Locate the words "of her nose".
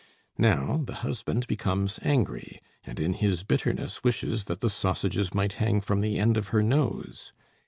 6.37-7.33